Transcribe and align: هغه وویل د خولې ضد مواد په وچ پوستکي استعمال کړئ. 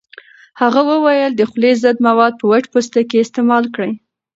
هغه 0.61 0.81
وویل 0.91 1.31
د 1.35 1.41
خولې 1.49 1.71
ضد 1.83 1.97
مواد 2.07 2.33
په 2.39 2.45
وچ 2.51 2.65
پوستکي 2.73 3.17
استعمال 3.21 3.63
کړئ. 3.73 3.91